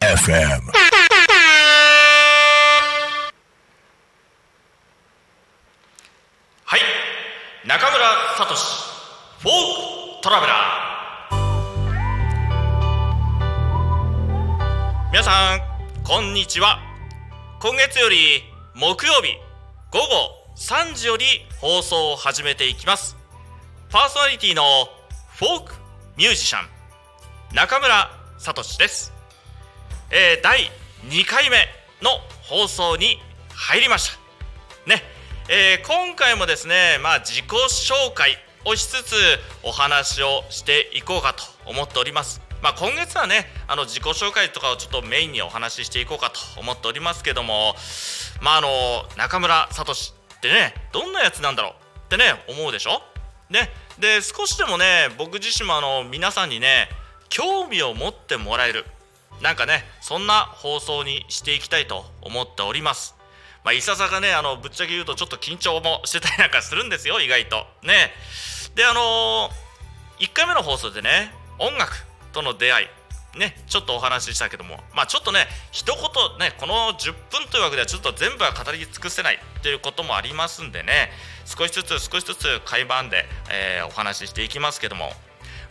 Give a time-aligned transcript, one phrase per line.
[0.00, 0.70] FM.
[6.64, 6.80] はい
[7.66, 8.54] 中村聡
[9.40, 9.54] フォー
[10.18, 11.36] クトラベラー
[15.10, 15.60] 皆さん
[16.04, 16.78] こんにちは
[17.60, 18.44] 今月より
[18.76, 19.36] 木曜日
[19.90, 21.24] 午後3時より
[21.62, 23.16] 放送を始めていきます。
[23.88, 24.62] パーソナリティの
[25.34, 25.72] フォーク
[26.18, 26.68] ミュージシャン
[27.56, 29.10] 中村聡です、
[30.10, 30.70] えー第
[31.08, 31.56] 2回目
[32.02, 32.10] の
[32.42, 33.16] 放送に
[33.54, 34.90] 入りました。
[34.90, 35.02] ね、
[35.48, 39.14] えー今回もですね、まあ、自己紹介をしつつ
[39.62, 42.42] お話をしていこうかと思っております。
[42.62, 47.74] まあ、今月はねあの自己紹介とかをちょっとメインにお話ししていこうかと思っておりますけども、
[48.42, 48.68] まあ、あの
[49.16, 51.72] 中村聡ってねどんなやつなんだろう？
[51.72, 53.02] ってね思うでしょ？
[53.50, 53.68] ね、
[53.98, 56.88] で少しでもね僕自身もあの皆さんにね
[57.28, 58.84] 興味を持ってもらえる。
[59.42, 63.16] なんかねそんな放送にしていきたいと思っております。
[63.64, 67.66] まあ、いささかねあのぶっちゃけ言うとちょっと緊張もしてたりなんかするんですよ意外と。
[67.82, 68.12] ね。
[68.74, 71.92] であのー、1回目の放送でね音楽
[72.32, 72.86] との出会い。
[73.38, 75.98] ねちょっとお話ししたけどもまあちょっとね一言
[76.38, 81.10] ねこの10分というわけではちょっと全部は語り尽くせないということもありますんでね
[81.44, 85.10] 少しずつ少しずつ会番で、えーお話ししていきますけども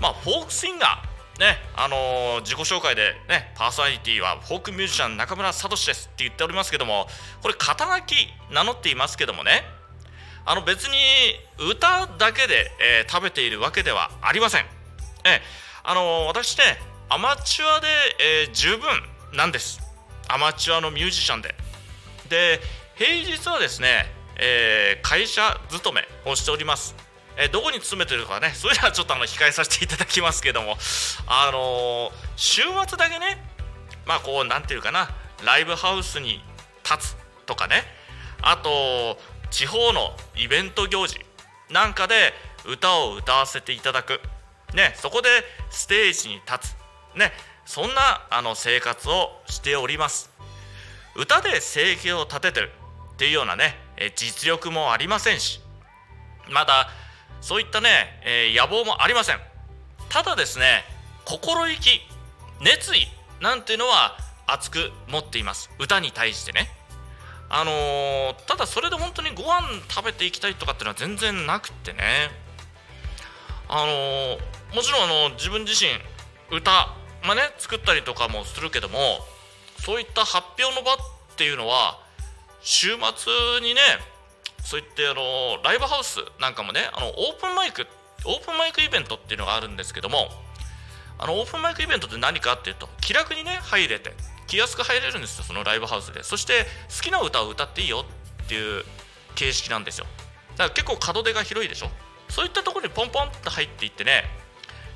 [0.00, 7.06] まあフォークシンガーねあのー自己紹介でねパーソナリティはフォークミュージシャン中村聡ですって言っておりますけども
[7.42, 8.14] これ肩書き
[8.52, 9.62] 名乗っていますけどもね
[10.46, 10.96] あの別に
[11.70, 14.62] 歌だけで、えー食べているわけではありません。
[15.24, 15.40] え
[15.84, 16.64] あのー私ね
[17.10, 17.86] アマチュアで、
[18.20, 18.86] えー十分
[19.34, 19.80] なんです。
[20.28, 21.54] アマチュアのミュージシャンで。
[22.28, 22.60] で
[22.96, 24.04] 平日はですね、
[24.38, 26.94] えー会社勤めをしております。
[27.38, 28.52] えどこに勤めてるかね。
[28.54, 30.76] それではちょっとあの控えさせていただきますけども。
[31.26, 33.42] あのー週末だけね
[34.06, 35.08] まあこうなんていうかな。
[35.44, 36.42] ライブハウスに
[36.84, 37.16] 立つ
[37.46, 37.84] とかね。
[38.42, 39.18] あと
[39.50, 41.24] 地方のイベント行事。
[41.70, 42.34] なんかで
[42.66, 44.20] 歌を歌わせていただく。
[44.74, 45.28] ねそこで
[45.70, 46.77] ステージに立つ。
[47.18, 47.32] ね
[47.66, 50.30] そんなあの生活をしております。
[51.14, 52.70] 歌で生計を立ててる
[53.14, 53.74] っていうようなね
[54.14, 55.60] 実力もありませんし
[56.48, 56.88] まだ
[57.40, 57.88] そういったね、
[58.24, 59.38] え野望もありません。
[60.08, 60.84] ただですね
[61.24, 62.00] 心意気
[62.60, 63.06] 熱意
[63.40, 65.70] なんていうのは熱く持っています。
[65.78, 66.68] 歌に対してね。
[67.50, 72.30] あのーただそれで本当にご飯食べていきたいとかっていうのは全然なくってね。
[73.68, 74.38] あのー
[74.74, 75.90] もちろんあの自分自身
[76.54, 78.96] 歌まあね作ったりとかもするけども
[79.80, 80.96] そういった発表の場っ
[81.36, 81.98] ていうのは
[82.60, 83.80] 週末にね
[84.64, 87.86] そういってあのライブハウスなんかもねあのオープンマイク
[88.26, 90.28] オープンマイクイベントっていうのがあるんですけども
[91.18, 94.12] あのオープンマイクイベントって何かっていうと気楽にね入れて
[94.48, 96.24] 気安く入れるんですよそのライブハウスで。
[96.24, 98.04] そして好きな歌を歌っていいよ
[98.44, 98.82] っていう
[99.34, 100.06] 形式なんですよ。
[100.56, 101.90] だから結構門出が広いでしょ。
[102.28, 104.24] そういったところにポンポンって入っていってね、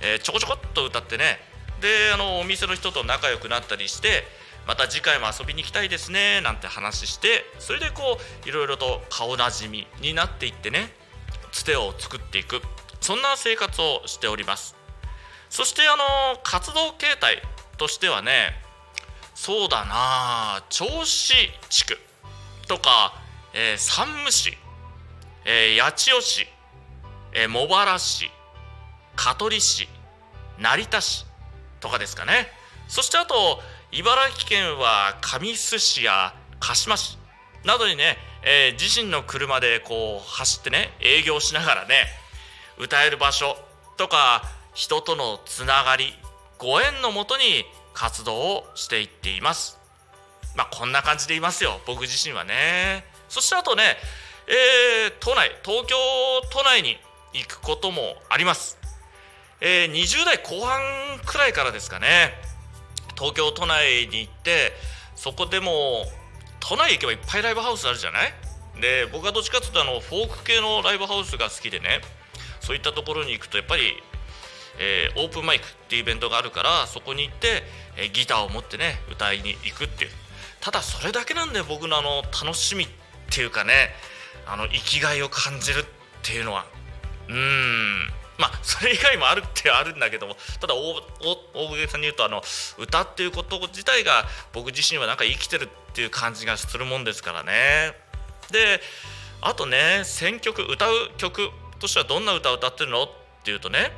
[0.00, 1.38] えーちょこちょこっと歌ってね
[1.82, 4.24] であのお店の人と仲良くなったりして
[4.66, 10.92] また次回も遊びに行きたいですねなんて話してそれでこういろいろと顔なじみになっていってね
[11.50, 12.62] つてを作っていく
[13.00, 14.76] そんな生活をしております。
[15.50, 17.42] そしてあの活動形態
[17.76, 18.54] としてはね
[19.34, 21.34] そうだな銚子
[21.68, 21.98] 地区
[22.68, 23.20] とか、
[23.52, 24.56] えー山武市、
[25.44, 26.46] えー八千代市、
[27.34, 28.30] えー茂原市
[29.14, 29.88] 香取市
[30.58, 31.26] 成田市
[31.82, 32.48] とかですかね。
[32.88, 33.60] そしてあと
[33.90, 37.18] 茨城県は神栖市や鹿島市
[37.64, 42.06] などにね、えー自身の車でこう走ってね営業しながらね
[42.78, 43.56] 歌える場所
[43.96, 44.42] とか
[44.74, 46.14] 人とのつながり
[46.58, 49.78] ご縁のもとに活動をしていっています。
[50.56, 51.80] まあこんな感じでいますよ。
[51.86, 53.04] 僕自身はね。
[53.28, 53.96] そしてあとね、
[54.46, 55.96] えー都内東京
[56.50, 56.96] 都内に
[57.32, 58.81] 行くこともあります。
[59.64, 60.80] えー20代後半
[61.24, 62.34] くらいからですかね。
[63.16, 64.72] 東京都内に行って
[65.14, 66.04] そこでも
[66.58, 68.32] 都内行けばいっぱいライブハウスあるじゃない？
[68.80, 72.00] で僕はどっちかっていうとあのフォーク系のライブハウスが好きでね。
[72.60, 73.82] そういったところに行くとやっぱり、
[74.78, 77.62] えーオープンマイクっていうイベントがあるからそこに行って、
[77.96, 80.10] えーギターを持ってね歌いに行くっていう。
[80.60, 82.88] ただそれだけなんで僕のあの楽しみっ
[83.30, 83.90] ていうかね
[84.46, 85.84] あの生きがいを感じるっ
[86.22, 86.66] ていうのは。
[87.28, 88.21] うーん。
[88.38, 91.02] まあそれ以外もあるってあるんだけどもただ大
[91.54, 92.42] 大げさに言うとあの
[92.78, 97.92] 歌っていうこと自体が僕自身はなんか生きてるっていう感じがするもんですからね。
[98.50, 98.80] で
[99.40, 103.08] あとね選曲歌う曲としてはどんな歌を歌ってるのっ
[103.44, 103.92] ていうとね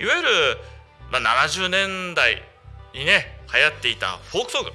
[0.00, 0.28] いわゆる、
[1.10, 2.42] まあ、70年代
[2.94, 4.70] にね流行っていたフォークソング。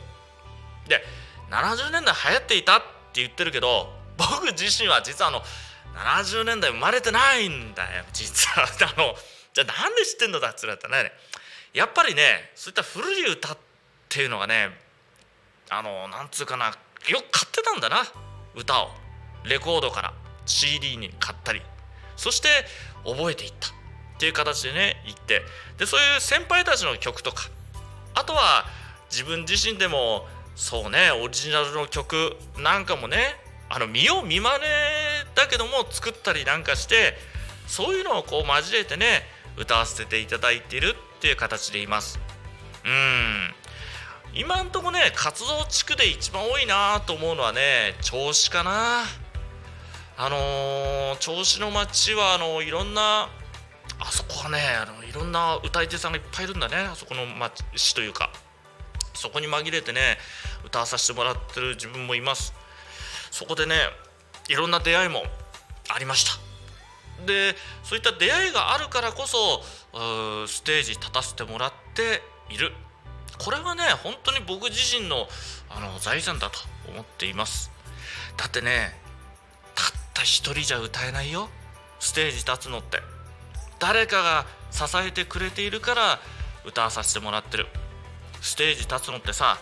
[0.87, 1.01] で
[1.49, 2.81] 70年代流行っていたっ
[3.13, 5.41] て言ってるけど僕自身は実はあの
[5.95, 9.15] 70年代生まれてないんだよ実はあの。
[9.53, 11.11] じゃあなんで知ってんのだっつったらね。
[11.73, 13.57] やっぱりねそういった古い歌っ
[14.09, 14.69] ていうのがね
[15.69, 18.03] あのなんつうかなよく買ってたんだな
[18.55, 18.89] 歌を。
[19.45, 20.13] レコードから
[20.45, 21.61] CD に買ったり。
[22.15, 22.47] そして
[23.05, 23.69] 覚えていった。
[23.69, 23.71] っ
[24.19, 25.41] ていう形でね行って。
[25.77, 27.49] でそういう先輩たちの曲とか。
[28.15, 28.65] あとは
[29.09, 30.25] 自分自身でも
[30.55, 33.17] そうねオリジナルの曲なんかもね
[33.69, 34.65] あの見よう見まね
[35.35, 37.15] だけども作ったりなんかして
[37.67, 39.23] そういうのをこう交えてね
[39.57, 42.19] 歌わせていただいているっていう形でいます。
[42.85, 43.53] うん。
[44.35, 49.03] 今んとこね活動地区で一番多いなと思うのはね銚子かな。
[50.15, 53.29] あのー、銚子の町はあのいろんな
[53.99, 56.77] あそこはねあのいろんな歌い手さんがいっぱいいるんだね。
[56.77, 58.31] あそこの町というか。
[59.13, 60.17] そこに紛れてね
[60.65, 62.53] 歌わさせてもらってる自分もいます。
[63.31, 63.75] そこでね
[64.49, 65.23] いろんな出会いも
[65.89, 66.31] ありました。
[67.25, 69.61] でそういった出会いがあるからこそ
[70.47, 72.73] ステージ立たせてもらっている。
[73.39, 75.27] これはね本当に僕自身の
[75.69, 76.59] あの財産だと
[76.89, 77.71] 思っています。
[78.37, 78.99] だってね
[79.75, 81.49] たった一人じゃ歌えないよ。
[81.99, 83.01] ステージ立つのって。
[83.79, 86.19] 誰かが支えてくれているから
[86.65, 87.67] 歌わさせてもらってる。
[88.41, 89.57] ステージ立つのってさ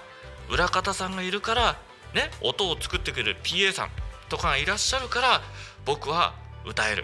[0.49, 1.77] 裏方さんがいるから
[2.13, 3.89] ね音を作ってくれる PA さん。
[4.31, 5.41] とかがいらっしゃるから
[5.85, 6.33] 僕は
[6.65, 7.03] 歌える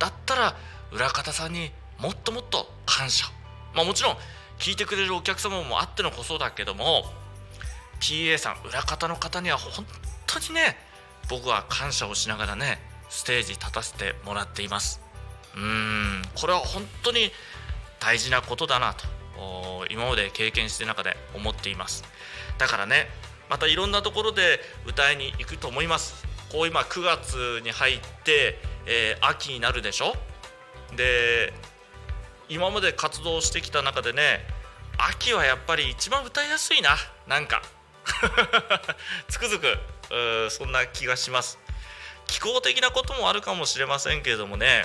[0.00, 0.56] だったら
[0.90, 3.26] 裏方さんにもっともっと感謝
[3.74, 4.16] まあもちろん
[4.58, 7.04] 聞いてくれるお客様もあってのこそだけども
[8.00, 9.86] PA さん裏方の方には本
[10.26, 10.76] 当にね
[11.30, 15.00] 僕は感謝をしながらねステージ立たせてもらっています
[15.56, 17.30] うんこれは本当に
[18.00, 22.02] 大事なことだなと今まで経験して中で思っています
[22.58, 23.06] だからね
[23.48, 30.14] またいろんなところで歌いに行くと思いますこう今9月に入って、えー、秋になるでしょ？
[30.94, 31.52] で
[32.48, 34.44] 今まで活動してきた中でね
[34.98, 36.90] 秋はやっぱり一番歌いやすいな。
[37.26, 37.62] なんか。
[39.28, 41.58] つくづくそんな気がします。
[42.26, 44.84] 気候的なこともあるかもしれませんけれどもね。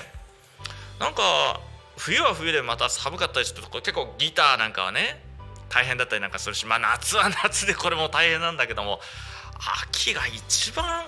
[0.99, 1.59] なんか
[1.97, 5.23] 冬は冬でまた寒かったりすると結構ギターなんかはね
[5.69, 9.01] 大変だったりなんかするしまあ夏は夏でこれも大変なんだけども
[9.83, 11.05] 秋が一番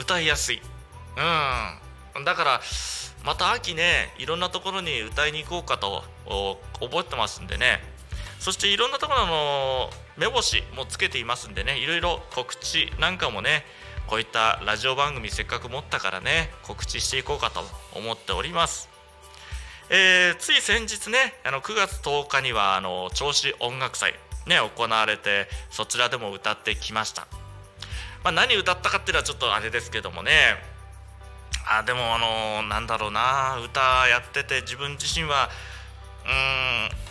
[0.00, 0.60] 歌いやすい。
[2.16, 2.24] うん。
[2.24, 2.60] だから
[3.24, 6.04] また秋ねいろんなところに歌いに行こうかと
[6.80, 7.80] 覚えてますんでね。
[8.38, 11.78] そしていろんなところの目星もつけていますんでね。
[11.78, 13.64] いろいろ告知なんかもね
[14.06, 17.60] こういったラジオ番組せっかく持ったからね告知していこうかと
[17.94, 18.88] 思っております。
[19.90, 24.14] えー、つい先日ねあの9月10日にはあの銚子音楽祭
[24.46, 27.26] ね行われてそちらでも歌ってきました、
[28.22, 30.32] まあ、何歌ったかっていうのはちょっとあれですけどもね。
[31.68, 33.58] あでもあのなんだろうな。
[33.64, 35.48] 歌やってて自分自身は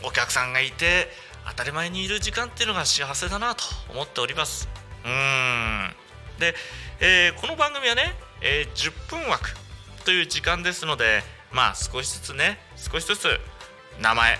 [0.04, 1.08] うんお客さんがいて
[1.48, 4.70] 当たり前にいる時間っていうのが幸せだなと思っております。
[5.06, 5.96] うん。
[6.40, 6.56] で、
[7.00, 9.52] えー、この番組はね、えー、10分枠
[10.06, 11.22] という時間ですので
[11.52, 13.28] まあ少しずつね少しずつ
[14.02, 14.38] 名前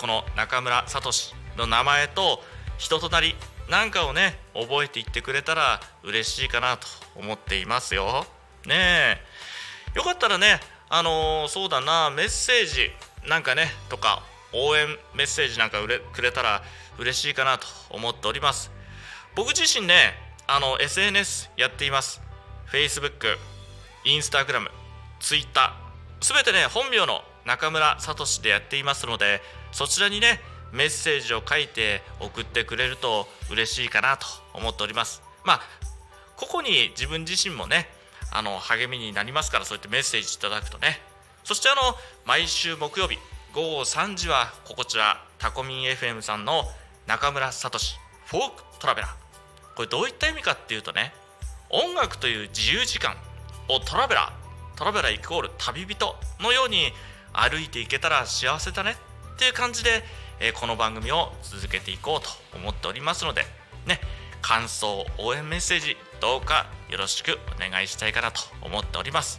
[0.00, 1.10] この中村聡
[1.56, 2.42] の名前と
[2.78, 3.34] 人となり
[3.70, 8.26] なんかをね覚えていってくれたら嬉しいかなと思っていますよ。
[8.66, 9.18] ねえ。
[9.94, 10.58] よかったらね
[10.88, 12.90] あのー、そうだなメッセージ
[13.28, 15.78] なんかねとか応援メッセージなんか
[16.12, 16.62] くれたら
[16.98, 18.72] 嬉しいかなと思っております。
[19.36, 20.14] 僕自身ね
[20.48, 22.20] あの SNS やっています。
[22.72, 23.36] Facebook、
[24.04, 24.68] Instagram、
[25.20, 25.72] Twitter
[26.20, 30.40] すべてね本名の中村聡でやっていますのでそちらにね
[30.72, 35.22] メッセージを書いて送ってくれると嬉しいかなと思っております。
[35.44, 35.60] まあ
[36.36, 37.88] 個々に自分自身もね
[38.32, 41.00] あの励みになりますからそういったメッセージいただくとね。
[41.44, 41.80] そしてあの
[42.26, 43.18] 毎週木曜日
[43.54, 46.64] 午後3時はこちらタコミン FM さんの
[47.06, 47.78] 中村聡
[48.26, 49.10] フォークトラベラー。
[49.74, 51.12] これどういった意味かっていうとね
[51.70, 53.16] 音楽という自由時間
[53.68, 56.92] をトラベラートラベラーイコール旅人のように
[57.32, 58.96] 歩いていけたら幸せだね
[59.34, 60.02] っていう感じで、
[60.40, 63.42] えこの番組を続けていこうと思っておりますので
[63.86, 64.00] ね
[64.40, 69.38] 感想応援メッセージどうかよろしくお願いしたいかなと思っております。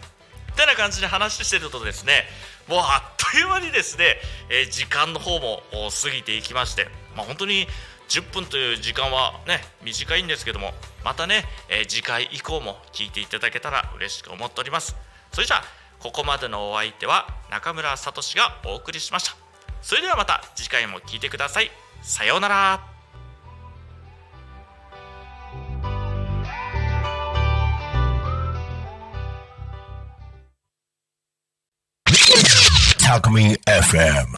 [0.56, 2.26] てな感じで話してるとですね
[2.68, 4.18] もうあっという間にですね、
[4.50, 7.66] え時間の方も過ぎていきまして、まあ、本当に
[8.10, 14.96] 10分という時間はね短いんですけどもまたね、え次回以降も聞いていただけたら嬉しく思っております。
[15.32, 15.64] それじゃあ
[16.00, 19.51] ここまでのお相手は中村聡がお送りしました。
[19.82, 21.72] それではまた次回も聞いてください。
[22.02, 22.80] さようなら
[33.04, 34.36] 「たくみ FM」